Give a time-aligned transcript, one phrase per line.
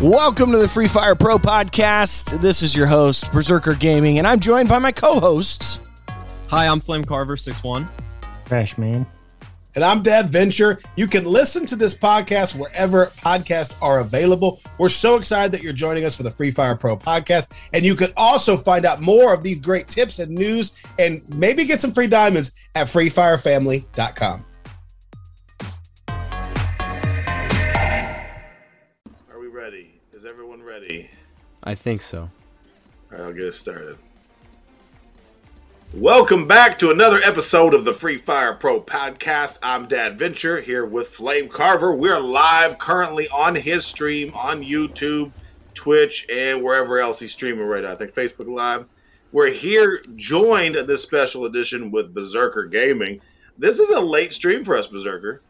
[0.00, 2.40] Welcome to the Free Fire Pro podcast.
[2.40, 5.82] This is your host, Berserker Gaming, and I'm joined by my co hosts.
[6.48, 7.86] Hi, I'm Flame Carver 61.
[8.46, 9.04] Trash man.
[9.74, 10.78] And I'm Dad Venture.
[10.96, 14.62] You can listen to this podcast wherever podcasts are available.
[14.78, 17.68] We're so excited that you're joining us for the Free Fire Pro podcast.
[17.74, 21.66] And you can also find out more of these great tips and news and maybe
[21.66, 24.46] get some free diamonds at freefirefamily.com.
[30.80, 31.10] ready?
[31.62, 32.18] I think so.
[32.20, 32.30] All
[33.10, 33.98] right, I'll get it started.
[35.92, 39.58] Welcome back to another episode of the Free Fire Pro podcast.
[39.62, 41.94] I'm Dad Venture here with Flame Carver.
[41.94, 45.32] We're live currently on his stream on YouTube,
[45.74, 47.92] Twitch, and wherever else he's streaming right now.
[47.92, 48.86] I think Facebook Live.
[49.32, 53.20] We're here joined in this special edition with Berserker Gaming.
[53.58, 55.42] This is a late stream for us, Berserker.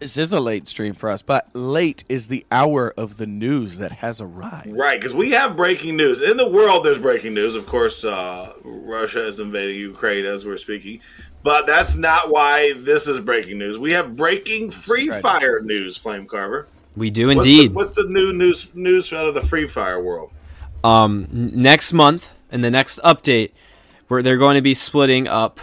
[0.00, 3.76] This is a late stream for us, but late is the hour of the news
[3.76, 4.74] that has arrived.
[4.74, 6.22] Right, because we have breaking news.
[6.22, 7.54] In the world, there's breaking news.
[7.54, 11.00] Of course, uh, Russia is invading Ukraine as we're speaking.
[11.42, 13.76] But that's not why this is breaking news.
[13.76, 15.06] We have breaking Free.
[15.20, 16.66] Fire news, Flame Carver.
[16.96, 17.70] We do What's indeed.
[17.70, 20.30] the, what's the new news news out of the Free Fire world?
[20.82, 23.52] um, next month, in the next update,
[24.08, 25.60] where they're going to be splitting up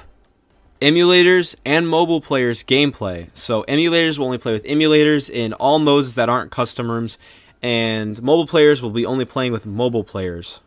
[0.81, 3.29] emulators and mobile players gameplay.
[3.33, 7.17] So emulators will only play with emulators in all modes that aren't custom rooms,
[7.61, 10.59] and mobile players will be only playing with mobile players.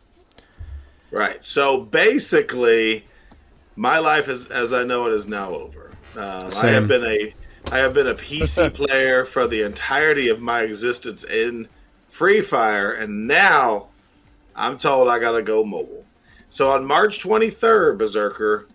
[1.11, 1.43] Right.
[1.43, 3.05] So basically,
[3.75, 5.91] my life is as I know it is now over.
[6.15, 7.33] Uh, I have been a
[7.71, 11.67] I have been a PC player for the entirety of my existence in
[12.09, 13.87] Free Fire, and now
[14.55, 16.05] I'm told I got to go mobile.
[16.49, 18.67] So on March 23rd, Berserker,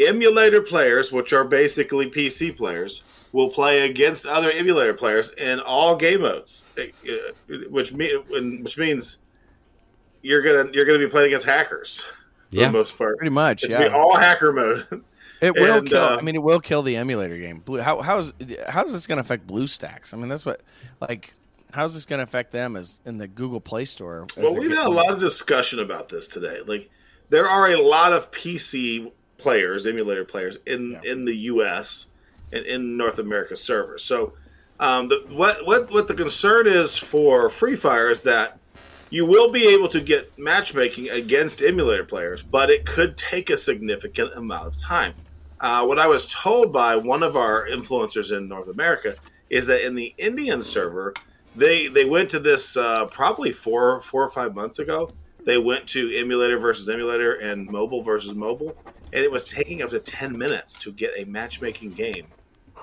[0.00, 5.96] emulator players, which are basically PC players, will play against other emulator players in all
[5.96, 8.10] game modes, eh, eh, which mean
[8.62, 9.18] which means
[10.22, 12.66] you're gonna you're gonna be playing against hackers for Yeah.
[12.66, 13.16] the most part.
[13.18, 13.88] Pretty much, It's yeah.
[13.88, 15.02] be all hacker mode.
[15.40, 16.00] It will and, kill.
[16.02, 17.58] uh, I mean, it will kill the emulator game.
[17.58, 17.80] Blue.
[17.80, 18.32] How how's
[18.68, 20.14] how's this going to affect BlueStacks?
[20.14, 20.60] I mean, that's what
[21.00, 21.34] like.
[21.72, 24.28] How's this going to affect them as in the Google Play Store?
[24.36, 26.60] well, we've had a lot of discussion about this today.
[26.64, 26.88] Like,
[27.30, 31.12] there are a lot of PC players, emulator players in Yeah.
[31.12, 32.06] in the U.S.
[32.52, 34.02] and in North America servers.
[34.04, 34.32] So,
[34.80, 38.58] um, the, what what what the concern is for Free Fire is that
[39.10, 43.56] you will be able to get matchmaking against emulator players, but it could take a
[43.58, 45.14] significant amount of time.
[45.60, 49.14] Uh, what I was told by one of our influencers in North America
[49.50, 51.14] is that in the Indian server,
[51.54, 55.10] they they went to this uh, probably four four or five months ago.
[55.44, 58.76] They went to emulator versus emulator and mobile versus mobile,
[59.12, 62.26] and it was taking up to ten minutes to get a matchmaking game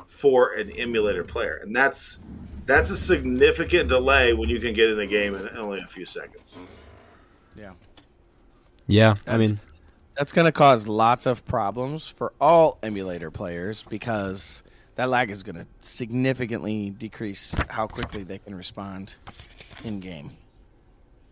[0.08, 2.20] for an emulator player, and that's
[2.66, 6.06] that's a significant delay when you can get in a game in only a few
[6.06, 6.58] seconds.
[7.58, 7.72] Yeah,
[8.88, 9.16] Yeah.
[9.28, 9.60] I mean,
[10.18, 14.64] That's going to cause lots of problems for all emulator players because
[14.96, 19.16] that lag is going to significantly decrease how quickly they can respond
[19.84, 20.32] in game.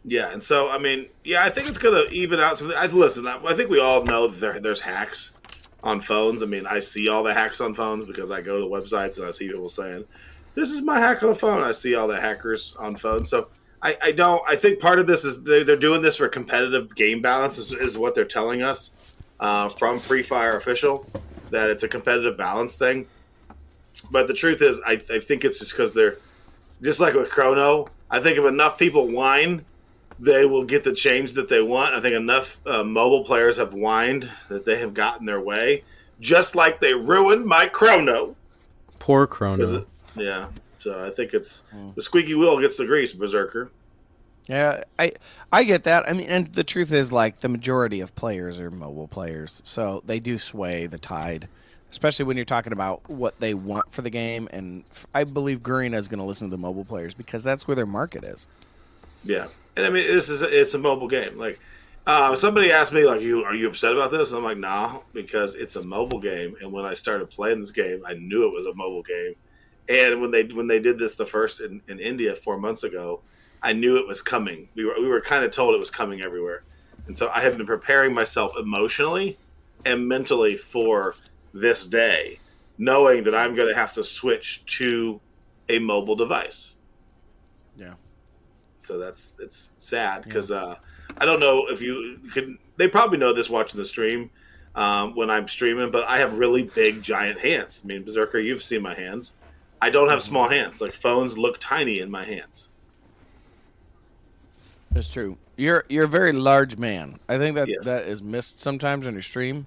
[0.06, 2.78] Yeah, and so I mean, yeah, I think it's gonna even out something.
[2.78, 3.28] I listen.
[3.28, 5.32] I, I think we all know there, there's hacks
[5.84, 6.42] on phones.
[6.42, 9.26] I mean, I see all the hacks on phones because I go to websites and
[9.26, 10.06] I see people saying,
[10.56, 13.30] "This is my hack on a phone." I see all the hackers on phones.
[13.30, 13.50] So
[13.82, 14.42] I, I don't.
[14.48, 17.58] I think part of this is they, they're doing this for competitive game balance.
[17.58, 18.92] Is, is what they're telling us
[19.40, 21.06] uh, from Free Fire official
[21.50, 23.06] that it's a competitive balance thing.
[24.12, 26.18] But the truth is, I, I think it's just because they're
[26.82, 27.88] just like with Chrono.
[28.12, 29.66] I think if enough people whine
[30.20, 31.94] they will get the change that they want.
[31.96, 35.84] I think enough uh, mobile players have whined that they have gotten their way,
[36.20, 38.36] just like they ruined my Chrono.
[39.00, 39.78] poor Is Chrono.
[39.78, 39.88] it?
[40.16, 40.48] Yeah.
[40.80, 41.64] So I think it's
[41.96, 43.70] the squeaky wheel gets the grease, Berserker.
[44.48, 45.12] Yeah, I
[45.52, 46.10] I get that.
[46.10, 50.02] I mean, and the truth is, like, the majority of players are mobile players, so
[50.06, 51.48] they do sway the tide,
[51.92, 54.48] especially when you're talking about what they want for the game.
[54.52, 57.68] And f- I believe Garena is going to listen to the mobile players because that's
[57.68, 58.48] where their market is.
[59.24, 59.50] Yeah,
[59.80, 61.38] and I mean this is it's a mobile game.
[61.38, 61.60] Like
[62.10, 65.00] uh, somebody asked me, like, "You are you upset about this?" And I'm like, "Nah,"
[65.14, 66.56] because it's a mobile game.
[66.60, 69.36] And when I started playing this game, I knew it was a mobile game.
[69.88, 73.22] And when they when they did this the first in, in India four months ago,
[73.62, 74.70] I knew it was coming.
[74.76, 76.64] We were we were kind of told it was coming everywhere,
[77.08, 79.38] and so I have been preparing myself emotionally
[79.86, 81.16] and mentally for
[81.54, 82.40] this day,
[82.78, 85.22] knowing that I'm going to have to switch to
[85.70, 86.76] a mobile device.
[87.78, 87.94] Yeah.
[88.80, 90.76] So that's it's sad because uh,
[91.18, 92.58] I don't know if you could.
[92.78, 94.30] They probably know this watching the stream
[94.76, 97.82] um, when I'm streaming, but I have really big, giant hands.
[97.84, 99.34] I mean, Berserker, you've seen my hands.
[99.82, 100.82] I don't have small hands.
[100.82, 102.70] Like phones look tiny in my hands.
[104.92, 105.38] That's true.
[105.56, 107.20] You're you're a very large man.
[107.28, 107.86] I think that Yes.
[107.86, 109.66] that is missed sometimes on your stream,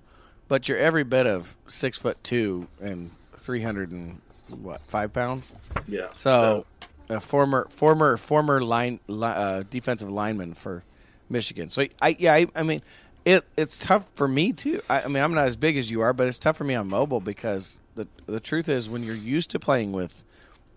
[0.48, 5.52] but you're every bit of six foot two and three hundred and what five pounds.
[5.86, 6.08] Yeah.
[6.12, 6.66] So,
[7.12, 10.84] a former former former line uh, defensive lineman for
[11.28, 11.68] Michigan.
[11.68, 12.82] So I yeah I, I mean
[13.24, 14.80] it it's tough for me too.
[14.88, 16.74] I, I mean I'm not as big as you are, but it's tough for me
[16.74, 20.24] on mobile because the the truth is when you're used to playing with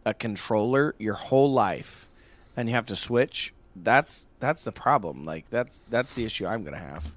[0.05, 2.09] a controller your whole life
[2.55, 6.63] and you have to switch that's that's the problem like that's that's the issue i'm
[6.63, 7.13] gonna have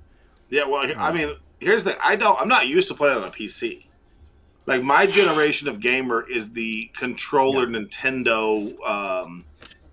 [0.51, 3.31] Yeah, well, I mean, here's the I don't I'm not used to playing on a
[3.31, 3.85] PC.
[4.69, 9.47] Like my generation of gamer is the controller Nintendo, um,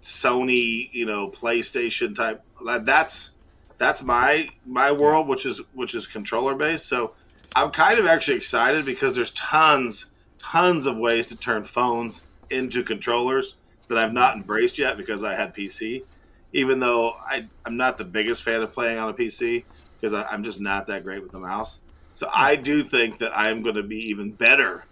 [0.04, 2.44] Sony, you know, PlayStation type.
[2.60, 3.31] Like, That's
[3.77, 6.88] that's my my world, which is which is controller based.
[6.88, 7.13] So
[7.56, 10.07] I'm kind of actually excited because there's tons
[10.39, 13.56] tons of ways to turn phones into controllers
[13.88, 16.04] that I've not embraced yet because I had PC.
[16.51, 19.63] Even though I, I'm not the biggest fan of playing on a PC,
[20.01, 21.80] because I'm just not that great with the mouse.
[22.15, 24.83] So I do think that I'm going to be even better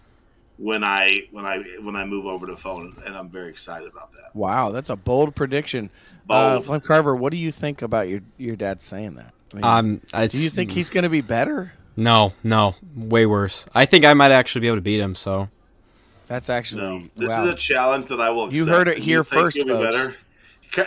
[0.58, 4.12] when I when I when I move over to phone, and I'm very excited about
[4.14, 4.36] that.
[4.36, 5.90] wow that's a bold prediction
[6.30, 6.84] uh, Bold.
[6.84, 10.38] carver what do you think about your your dad saying that I mean, Um, do
[10.38, 13.66] you think he's gonna be better No, no, way worse.
[13.74, 15.16] I think I might actually be able to beat him.
[15.16, 15.50] So
[16.28, 17.46] that's actually So this wow.
[17.48, 18.46] is a challenge that I will.
[18.46, 18.56] Accept.
[18.58, 19.96] You heard it here think first, you'll be folks.
[19.96, 20.12] better.
[20.12, 20.18] Ca-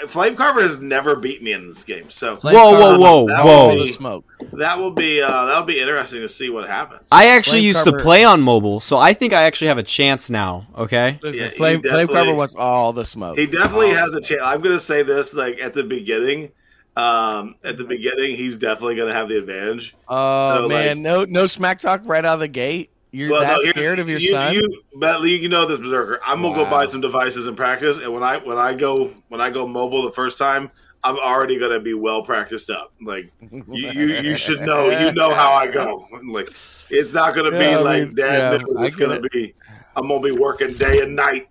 [0.08, 3.32] Flame Carver has never beat me in this game, so Flame Whoa, Carver whoa, was
[3.34, 3.78] whoa, all whoa.
[3.78, 4.24] the smoke
[4.54, 7.08] that will be uh, that'll be interesting to see what happens.
[7.12, 9.78] I actually Flame used cover- to play on mobile, so I think I actually have
[9.78, 10.66] a chance now.
[10.76, 11.18] Okay.
[11.22, 14.40] Listen, Yeah, flame, flame carver wants all the smoke He definitely All has a chance.
[14.44, 16.50] I'm going to say this like at the beginning.
[16.96, 19.94] Um, at the beginning, he's definitely going to have the advantage.
[20.08, 23.58] oh So, man no no smack talk right out of the gate you're Well, that
[23.64, 26.20] no, scared of your you, son You, but you know this berserker.
[26.24, 27.98] I'm gonna go buy some devices and practice.
[27.98, 30.70] And when I when I go when I go mobile the first time,
[31.02, 32.92] I'm already gonna be well practiced up.
[33.00, 34.90] Like you, you, you should know.
[34.90, 36.06] You know how I go.
[36.30, 36.48] Like
[36.90, 38.60] it's not gonna be Yeah, I like mean, dad.
[38.60, 39.32] yeah, it's gonna it.
[39.32, 39.54] be.
[39.96, 41.48] I'm gonna be working day and night,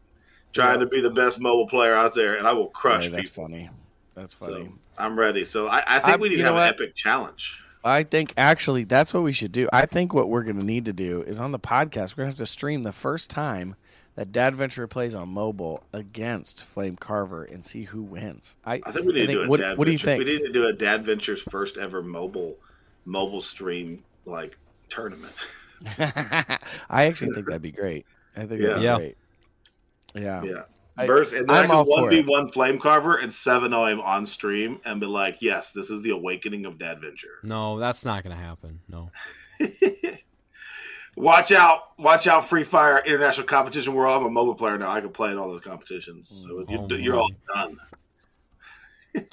[0.53, 0.85] trying Yeah.
[0.85, 3.45] to be the best mobile player out there, and I will crush that's people.
[3.45, 3.69] funny
[4.13, 5.45] that's funny So I'm ready.
[5.45, 7.59] So I, I think I- we need to have an epic challenge.
[7.85, 9.69] I think actually that's what we should do.
[9.71, 12.31] I think what we're going to need to do is on the podcast, we're going
[12.33, 13.75] to have to stream the first time
[14.15, 18.57] that Dad Venture plays on mobile against Flame Carver and see who wins.
[18.65, 19.77] I, I think we need I to do a what, dad.
[19.77, 20.19] what do you think?
[20.19, 22.55] We need to do a Dad Ventures first ever mobile
[23.05, 24.57] mobile stream like
[24.89, 25.33] tournament.
[25.99, 26.57] I
[27.05, 28.05] actually think that'd be great.
[28.35, 28.97] I think that'd be Yeah.
[28.97, 29.17] great.
[30.15, 30.43] Yeah.
[30.43, 30.61] Yeah.
[30.97, 33.73] I- Verse, and then I'm I all can one v one flame carver and seven
[33.73, 37.39] o him on stream and be like, yes, this is the awakening of Dad Venture.
[37.43, 38.79] No, that's not gonna happen.
[38.87, 39.11] No.
[41.15, 44.21] watch out, watch out, Free Fire International Competition World.
[44.21, 44.91] I'm a mobile player now.
[44.91, 46.29] I can play in all those competitions.
[46.29, 46.65] So mm.
[46.69, 47.77] Oh, you, you're all done.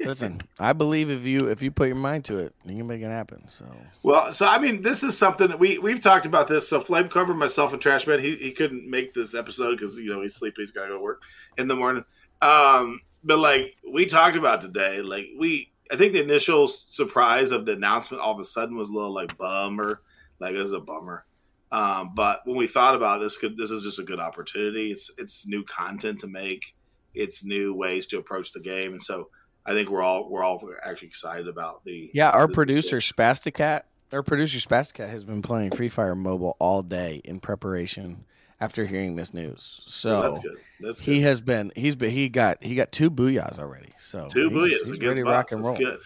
[0.00, 3.02] Listen, I believe if you if you put your mind to it, you can make
[3.02, 3.48] it happen.
[3.48, 3.66] So
[4.02, 6.68] Well, so I mean, this is something that we we've talked about this.
[6.68, 10.22] So Flame Carver, myself, and Trashman, he he couldn't make this episode because you know
[10.22, 10.62] he's sleepy.
[10.62, 11.22] He's got to go to work
[11.58, 12.04] in the morning.
[12.40, 17.66] Um, but like we talked about today, like we, I think the initial surprise of
[17.66, 20.02] the announcement all of a sudden was a little like bummer,
[20.40, 21.24] like it was a bummer.
[21.70, 24.90] Um, but when we thought about this, could this is just a good opportunity.
[24.90, 26.74] It's it's new content to make.
[27.14, 29.28] It's new ways to approach the game, and so
[29.64, 33.82] I think we're all we're all actually excited about the yeah, our the- producer Spasticat,
[34.12, 38.24] our producer Spasticat has been playing Free Fire Mobile all day in preparation
[38.60, 39.84] after hearing this news.
[39.88, 40.56] So that's good.
[40.80, 41.04] That's good.
[41.12, 43.92] he has been he's been he got he got two booyahs already.
[43.98, 45.76] So Two he's, booyahs he's ready to rock and roll.
[45.76, 45.98] good.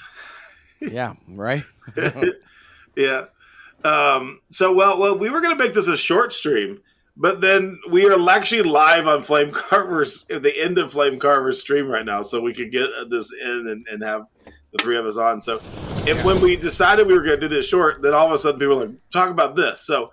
[0.80, 1.62] Yeah, right.
[2.96, 3.24] yeah.
[3.84, 6.80] Um, so well, well, we were going to make this a short stream,
[7.16, 11.60] but then we are actually live on Flame Carver's at the end of Flame Carver's
[11.60, 15.06] stream right now, so we could get this in and, and have the three of
[15.06, 15.40] us on.
[15.40, 15.60] So,
[16.06, 18.38] if when we decided we were going to do this short, then all of a
[18.38, 19.80] sudden people were like, talk about this.
[19.80, 20.12] So,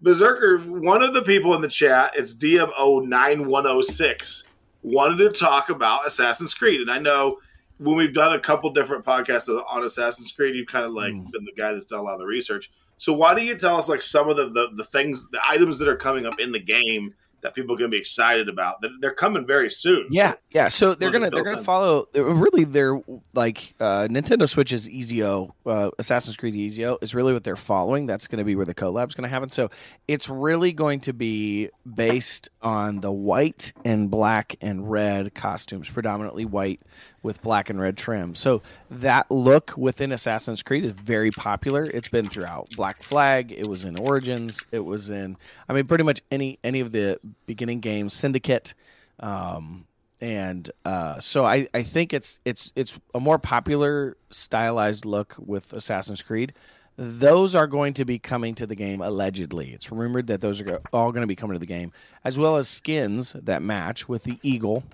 [0.00, 4.44] Berserker, one of the people in the chat, it's DMO nine one zero six,
[4.82, 7.38] wanted to talk about Assassin's Creed, and I know
[7.78, 11.30] when we've done a couple different podcasts on Assassin's Creed, you've kind of like Mm.
[11.32, 12.70] been the guy that's done a lot of the research.
[13.04, 15.78] So why don't you tell us like some of the, the the things, the items
[15.78, 18.80] that are coming up in the game that people can be excited about?
[18.80, 20.06] That they're coming very soon.
[20.10, 20.68] Yeah, yeah.
[20.68, 22.06] So they're gonna they're gonna follow.
[22.14, 22.98] Really, they're
[23.34, 28.06] like uh, Nintendo Switch's Ezio, uh, Assassin's Creed Ezio is really what they're following.
[28.06, 29.50] That's going to be where the collab's going to happen.
[29.50, 29.68] So
[30.08, 36.46] it's really going to be based on the white and black and red costumes, predominantly
[36.46, 36.80] white
[37.24, 38.36] with black and red trim.
[38.36, 41.82] So that look within Assassin's Creed is very popular.
[41.82, 43.50] It's been throughout Black Flag.
[43.50, 44.64] It was in Origins.
[44.70, 45.36] It was in.
[45.68, 48.14] I mean, pretty much any any of the beginning games.
[48.14, 48.74] Syndicate.
[49.18, 49.86] Um,
[50.20, 55.72] and uh, so I, I think it's it's it's a more popular stylized look with
[55.72, 56.52] Assassin's Creed.
[56.96, 59.70] Those are going to be coming to the game allegedly.
[59.70, 61.90] It's rumored that those are all going to be coming to the game,
[62.22, 64.84] as well as skins that match with the eagle.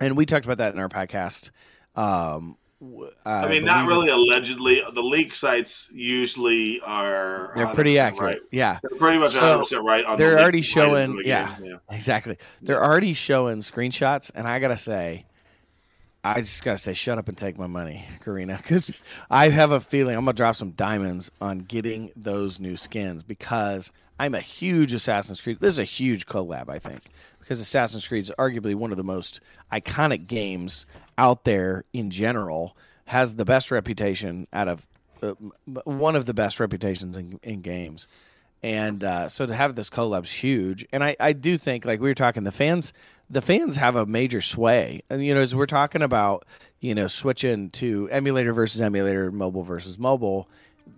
[0.00, 1.50] And we talked about that in our podcast.
[1.96, 4.82] Um, w- I mean, not really allegedly.
[4.94, 7.52] The leak sites usually are.
[7.56, 8.38] They're pretty accurate.
[8.40, 8.48] Right.
[8.52, 10.04] Yeah, They're pretty much So, 100 right.
[10.04, 11.56] On they're the already showing- the yeah.
[11.62, 11.76] yeah.
[11.90, 12.36] Exactly.
[12.62, 15.24] They're already showing screenshots, and I gotta say,
[16.22, 18.92] I just gotta say, shut up and take my money, Garena, because
[19.30, 23.92] I have a feeling I'm gonna drop some diamonds on getting those new skins because
[24.20, 25.58] I'm a huge Assassin's Creed.
[25.60, 27.02] This is a huge collab, I think,
[27.40, 29.40] because Assassin's Creed is arguably one of the most
[29.72, 32.76] iconic games out there in general.
[33.06, 34.86] Has the best reputation out of
[35.22, 35.32] uh,
[35.84, 38.06] one of the best reputations in, in games
[38.62, 42.08] and uh, so to have this collab's huge and I, I do think like we
[42.08, 42.92] were talking the fans
[43.30, 46.44] the fans have a major sway and you know as we're talking about
[46.80, 50.48] you know switching to emulator versus emulator mobile versus mobile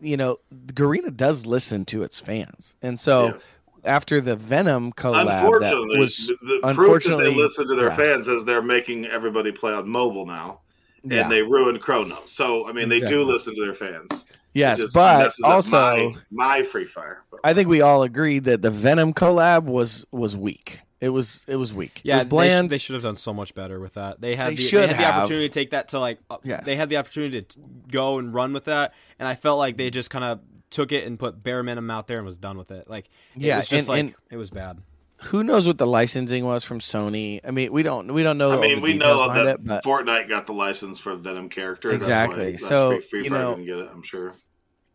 [0.01, 3.39] you know Garena does listen to its fans and so Yeah.
[3.85, 7.75] After the venom collab that Unfortunately, was the, the proof that unfortunately they listen to
[7.75, 7.97] their yeah.
[7.97, 10.61] fans as they're making everybody play on mobile now,
[11.03, 11.29] and yeah.
[11.29, 12.31] they ruined Chronos.
[12.31, 14.11] So I mean, they do listen to their fans.
[14.11, 17.23] It yes but also my, my free fire.
[17.31, 20.81] But- I think we all agreed that the Venom collab was was weak.
[21.01, 22.03] It was it was weak.
[22.05, 22.69] Yeah, it was bland.
[22.69, 24.21] They, sh- they should have done so much better with that.
[24.21, 26.19] They had They the, should they had the opportunity to take that to like.
[26.29, 26.67] uh, Yes.
[26.67, 27.59] They had the opportunity to
[27.91, 31.07] go and run with that, and I felt like they just kind of took it
[31.07, 32.89] and put bare minimum out there and was done with it.
[32.89, 34.79] Like, it Yeah, was just and- like and- it was bad.
[35.25, 37.41] Who knows what the licensing was from Sony?
[37.47, 38.53] I mean, we don't we don't know.
[38.53, 41.51] I all mean, the we know that it, but Fortnite got the license for Venom
[41.51, 41.91] character.
[41.93, 42.53] Exactly.
[42.53, 43.91] That's why, So, that's free, free you know- didn't get it.
[43.93, 44.33] I'm sure.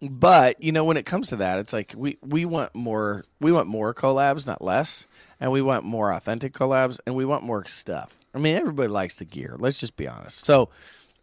[0.01, 3.51] but you know when it comes to that, it's like we we want more we
[3.51, 5.05] want more collabs, not less,
[5.39, 8.17] and we want more authentic collabs, and we want more stuff.
[8.33, 9.55] I mean, everybody likes the gear.
[9.59, 10.43] Let's just be honest.
[10.45, 10.69] So,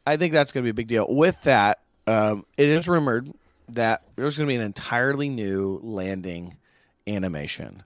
[0.06, 1.06] I think that's going to be a big deal.
[1.09, 3.28] With that, um, it is rumored
[3.69, 6.57] that there's going to be an entirely new landing
[7.07, 7.83] animation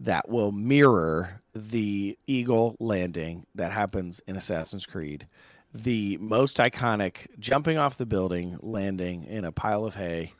[0.00, 5.26] that will mirror the eagle landing that happens in Assassin's Creed.
[5.74, 10.32] The most iconic jumping off the building, landing in a pile of hay.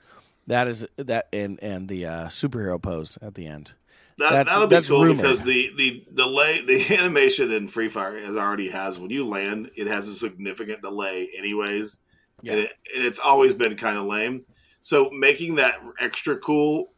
[0.47, 3.75] That is that and and the uh, superhero pose at the end.
[4.19, 5.19] That, that'll be cool rumored.
[5.19, 9.71] because the the delay the animation in Free Fire has already has when you land
[9.77, 11.97] it has a significant delay anyways,
[12.43, 12.53] Yeah.
[12.53, 14.45] and, it, and it's always been kind of lame.
[14.83, 16.93] So making that extra cool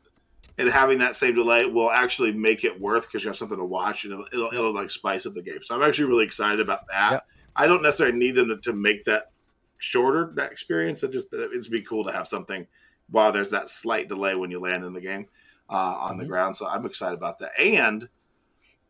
[0.59, 3.65] and having that same delay will actually make it worth because you have something to
[3.65, 5.59] watch and it'll, it'll, it'll like spice up the game.
[5.63, 7.11] So I'm actually really excited about that.
[7.13, 7.27] Yep.
[7.57, 9.33] I don't necessarily need them to, to make that
[9.79, 11.03] shorter that experience.
[11.03, 12.67] It just it'd be cool to have something
[13.11, 15.27] while there's that slight delay when you land in the game
[15.69, 16.29] uh, on the Mhm.
[16.29, 16.57] ground.
[16.57, 17.51] So I'm excited about that.
[17.61, 18.09] And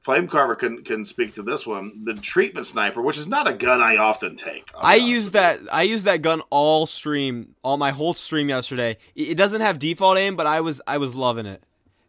[0.02, 2.04] Flame Carver can can speak to this one.
[2.04, 4.68] The treatment sniper, which is not a gun I often take.
[4.76, 5.60] I use that.
[5.70, 8.98] I used that gun all stream, all my whole stream yesterday.
[9.14, 11.62] It doesn't have default aim, but I was I was loving it.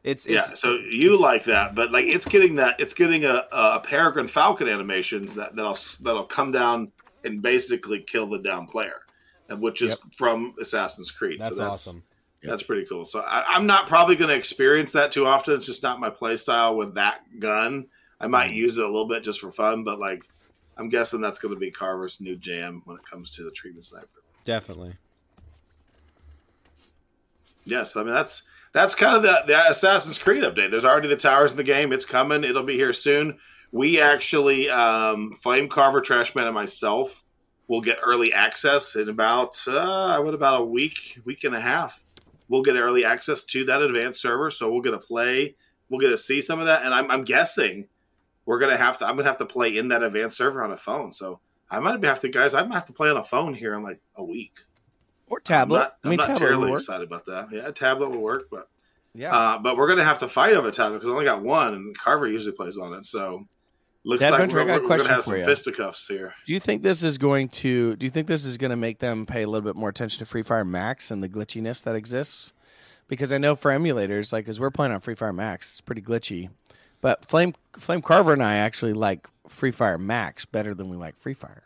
[0.04, 3.46] It's, it's yeah, so you like that, but like it's getting that it's getting a,
[3.52, 6.92] a Peregrine Falcon animation that that'll that'll come down
[7.24, 9.02] and basically kill the down player,
[9.60, 10.00] which is Yep.
[10.18, 11.40] from Assassin's Creed.
[11.42, 12.04] that's, so awesome.
[12.44, 13.06] That's pretty cool.
[13.06, 15.56] So I, I'm not probably going to experience that too often.
[15.56, 17.88] It's just not my play style with that gun.
[18.20, 18.56] I might Mm-hmm.
[18.58, 20.24] use it a little bit just for fun, but like
[20.78, 23.86] I'm guessing that's going to be Carver's new jam when it comes to the treatment
[23.86, 24.08] sniper.
[24.44, 24.94] Definitely.
[27.66, 30.72] Yes, I mean that's that's kind of the, the Assassin's Creed update.
[30.72, 31.94] There's already the towers in the game.
[31.94, 32.44] It's coming.
[32.44, 33.38] It'll be here soon.
[33.72, 37.24] We actually, um, Flame Carver, Trashman, and myself
[37.68, 42.02] will get early access in about uh, what about a week, week and a half.
[42.50, 45.56] We'll get early access to that advanced server, so we'll get to play.
[45.90, 47.88] We'll get to see some of that, and I'm, I'm guessing
[48.46, 49.06] we're gonna have to.
[49.06, 51.14] I'm gonna have to play in that advanced server on a phone.
[51.14, 52.54] So I might have to, guys.
[52.54, 54.58] I might have to play on a phone here in like a week.
[55.28, 55.78] Or tablet.
[55.78, 57.48] I'm not, I mean, I'm not terribly excited about that.
[57.52, 58.70] Yeah, a tablet will work, but
[59.16, 59.36] Yeah.
[59.36, 61.98] uh, but we're gonna have to fight over tablet because I only got one, and
[61.98, 63.06] Carver usually plays on it.
[63.06, 63.48] So
[64.03, 65.45] looks Dad like Venture, we're, got a question have for some you.
[65.45, 66.33] fisticuffs here.
[66.45, 67.95] do you think this is going to?
[67.95, 70.19] Do you think this is going to make them pay a little bit more attention
[70.19, 72.53] to Free Fire Max and the glitchiness that exists?
[73.07, 76.01] Because I know for emulators, like as we're playing on Free Fire Max, it's pretty
[76.01, 76.50] glitchy.
[77.01, 81.17] But Flame Flame Carver and I actually like Free Fire Max better than we like
[81.17, 81.63] Free Fire.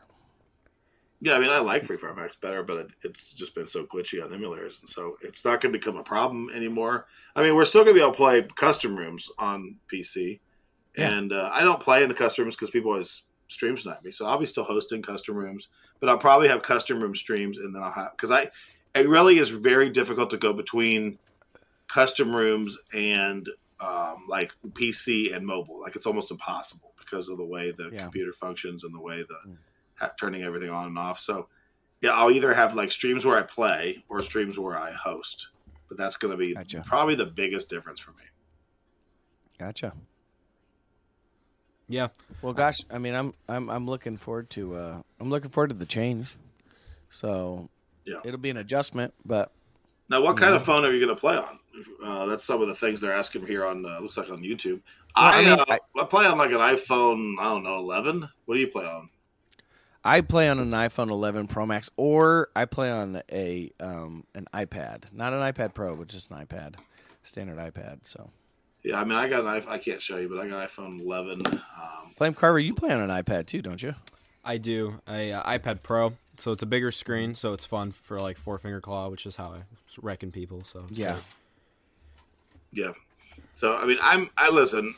[1.20, 3.86] Yeah, I mean I like Free Fire Max better, but it, it's just been so
[3.86, 7.08] glitchy on emulators, and so it's not gonna become a problem anymore.
[7.36, 10.39] I mean, we're still gonna be able to play custom rooms on PC,
[10.98, 11.12] Yeah.
[11.18, 14.12] and uh, I don't play in the custom rooms because people always stream snipe me.
[14.12, 17.74] So I'll be still hosting custom rooms, but I'll probably have custom room streams, and
[17.74, 18.50] then I'll have because I
[18.96, 21.20] it really is very difficult to go between
[21.88, 23.48] custom rooms and
[23.80, 25.80] um, like PC and mobile.
[25.80, 28.01] Like it's almost impossible because of the way the Yeah.
[28.04, 29.58] computer functions and the way the Mm.
[29.96, 31.20] ha- turning everything on and off.
[31.20, 31.48] So
[32.01, 35.48] yeah, I'll either have like streams where I play or streams where I host.
[35.88, 36.84] But that's going to be Gotcha.
[36.86, 38.24] probably the biggest difference for me.
[39.58, 39.94] Gotcha.
[41.89, 42.08] Yeah.
[42.41, 45.75] Well, gosh, I mean, I'm I'm I'm looking forward to uh I'm looking forward to
[45.75, 46.36] the change.
[47.10, 47.70] So
[48.06, 48.20] Yeah.
[48.25, 49.51] it'll be an adjustment, but
[50.10, 50.58] Now, what kind Yeah.
[50.62, 51.60] of phone are you going to play on?
[52.03, 54.82] Uh, that's some of the things they're asking here on uh, looks like on YouTube.
[55.15, 57.36] I I, mean, uh, I- I play on like an iPhone.
[57.39, 58.27] I don't know, eleven.
[58.46, 59.10] What do you play on?
[60.03, 64.48] I play on an iPhone 11 Pro Max, or I play on a um, an
[64.53, 66.75] iPad, not an iPad Pro, but just an iPad,
[67.24, 68.00] standard iPad.
[68.03, 68.29] So,
[68.84, 69.70] Yeah, I mean, I got an iPhone.
[69.70, 71.46] I can't show you, but I got an iPhone 11.
[71.48, 71.56] Um,
[72.16, 73.96] Flame Carver, you play on an iPad too, don't you?
[74.46, 78.20] I do a uh, iPad Pro, so it's a bigger screen, so it's fun for
[78.20, 79.60] like four finger claw, which is how I
[80.02, 80.64] reckon people.
[80.64, 81.14] So it's Yeah.
[81.14, 81.24] great.
[82.86, 82.92] yeah.
[83.56, 84.30] So I mean, I'm.
[84.38, 84.96] I listen,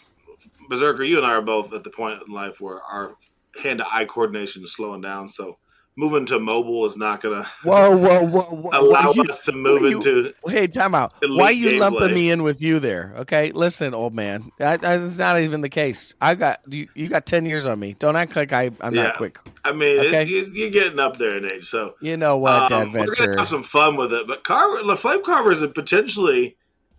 [0.70, 1.04] Berserker.
[1.04, 3.16] You and I are both at the point in life where our
[3.62, 5.28] hand-to-eye coordination is slowing down.
[5.28, 5.58] So
[6.00, 8.70] moving to mobile is not going to Whoa, whoa, whoa, whoa!
[8.74, 10.34] allow you- us to move you- into.
[10.48, 11.13] Hey, time out.
[11.22, 11.79] Why you gameplay.
[11.79, 13.13] lumping me in with you there?
[13.18, 14.50] Okay, listen, old man.
[14.60, 16.15] That, that's not even the case.
[16.22, 16.88] I got you.
[16.96, 17.96] You got ten years on me.
[18.00, 19.03] Don't act like I, I'm Yeah.
[19.03, 19.38] not quick.
[19.65, 20.22] I mean, Okay.
[20.24, 21.96] it, you, you're getting up there in age, so.
[22.01, 24.25] You know what, Um, we're gonna have some fun with it.
[24.25, 26.56] But Carver, the Flame Carver is potentially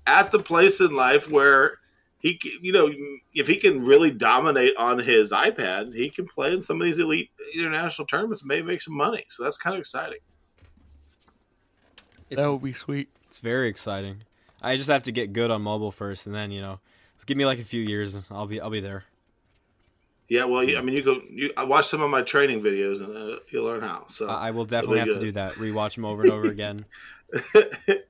[0.07, 1.79] at the place in life where
[2.21, 2.91] he, you know,
[3.35, 6.99] if he can really dominate on his iPad, he can play in some of these
[6.99, 9.25] elite international tournaments, and maybe make some money.
[9.31, 10.19] So that's kind of exciting.
[12.29, 13.09] It's, That would be sweet.
[13.27, 14.23] it's very exciting.
[14.63, 16.79] I just have to get good on mobile first, and then you know,
[17.27, 19.05] give me like a few years, and I'll be I'll be there.
[20.29, 21.21] Yeah, well, I mean, you go.
[21.29, 24.07] You, I watched some of my training videos, and uh, you'll learn how.
[24.09, 25.55] So I I will definitely have be to do that.
[25.55, 26.85] Rewatch them over and over again.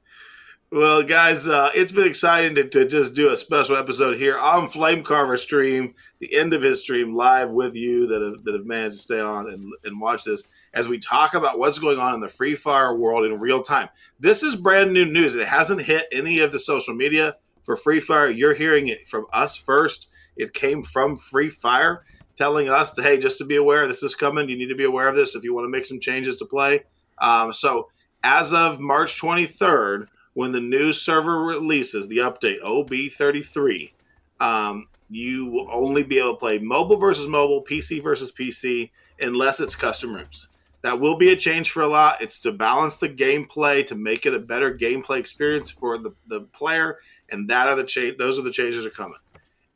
[0.73, 4.69] well, guys, uh, it's been exciting to, to just do a special episode here on
[4.69, 8.67] Flame Carver stream, the end of his stream, live with you that have, that have
[8.67, 12.15] managed to stay on and, and watch this as we talk about what's going on
[12.15, 13.89] in the Free Fire world in real time.
[14.21, 15.35] This is brand new news.
[15.35, 18.31] It hasn't hit any of the social media for Free Fire.
[18.31, 20.07] You're hearing it from us first.
[20.37, 22.05] It came from Free Fire
[22.37, 24.49] telling us to, hey, just to be aware, this is coming.
[24.49, 26.45] You need to be aware of this if you want to make some changes to
[26.45, 26.85] play.
[27.19, 27.89] Um, so,
[28.23, 33.93] as of March 23rd, when the new server releases the update OB33,
[34.41, 38.91] um, you will only be able to play mobile versus mobile, PC versus PC,
[39.21, 40.49] unless it's custom rooms.
[40.83, 42.23] That will be a change for a lot.
[42.23, 46.43] It's to balance the gameplay to make it a better gameplay experience for the, the
[46.53, 49.19] player, and that are the cha- those are the changes that are coming.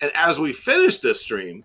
[0.00, 1.64] And as we finish this stream,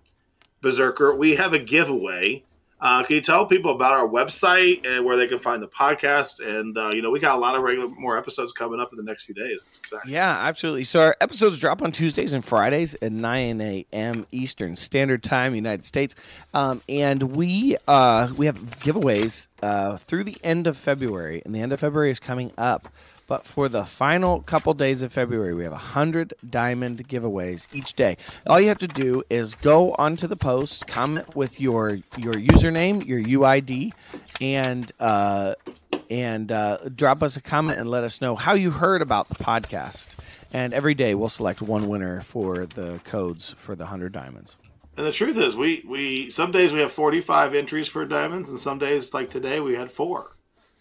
[0.60, 2.44] Berserker, we have a giveaway.
[2.80, 6.40] Uh, can you tell people about our website and where they can find the podcast?
[6.40, 8.96] And uh, you know, we got a lot of regular more episodes coming up in
[8.96, 9.62] the next few days.
[9.66, 10.12] It's exciting.
[10.12, 10.84] Yeah, absolutely.
[10.84, 14.26] So our episodes drop on Tuesdays and Fridays at 9 a.m.
[14.32, 16.14] Eastern Standard Time, United States,
[16.54, 21.60] um, and we uh, we have giveaways uh, through the end of February, and the
[21.60, 22.88] end of February is coming up.
[23.30, 28.16] But for the final couple days of February, we have 100 diamond giveaways each day.
[28.48, 33.06] All you have to do is go onto the post, comment with your your username,
[33.06, 33.92] your UID,
[34.40, 35.54] and uh,
[36.10, 39.36] and uh, drop us a comment and let us know how you heard about the
[39.36, 40.16] podcast.
[40.52, 44.58] And every day we'll select one winner for the codes for the 100 diamonds.
[44.96, 48.48] And the truth is, we we some days we have forty five entries for diamonds,
[48.48, 50.32] and some days like today we had four.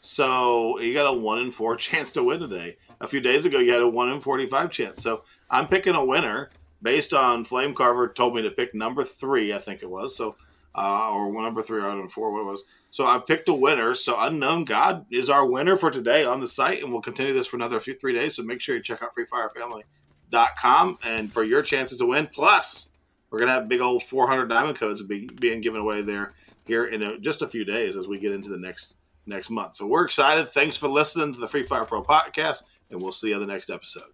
[0.02, 2.78] So you got a one in four chance to win today.
[3.02, 5.02] A few days ago, you had a one in forty five chance.
[5.02, 6.50] So I'm picking a winner
[6.82, 10.16] based on Flame Carver told me to pick number three, I think it was.
[10.16, 10.36] So
[10.76, 12.64] uh, or number three or number four, what it was.
[12.92, 13.94] So I picked a winner.
[13.94, 17.48] So Unknown God is our winner for today on the site, and we'll continue this
[17.48, 18.36] for another few three days.
[18.36, 22.28] So make sure you check out freefirefamily.com and for your chances to win.
[22.28, 22.90] Plus,
[23.30, 26.34] we're gonna have big old 400 diamond codes be, being given away there
[26.66, 28.96] here in a, just a few days as we get into the next
[29.30, 29.76] next month.
[29.76, 30.50] So we're excited.
[30.50, 33.48] Thanks for listening to the Free Fire Pro podcast, and we'll see you on the
[33.48, 34.12] next episode.